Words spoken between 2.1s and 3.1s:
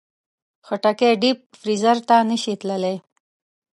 نه شي تللی.